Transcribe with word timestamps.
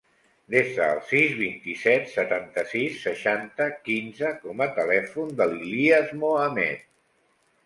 Desa 0.51 0.85
el 0.93 1.01
sis, 1.09 1.35
vint-i-set, 1.41 2.07
setanta-sis, 2.13 2.95
seixanta, 3.03 3.69
quinze 3.91 4.33
com 4.47 4.65
a 4.67 4.69
telèfon 4.81 5.37
de 5.43 5.49
l'Ilías 5.53 6.11
Mohamed. 6.25 6.91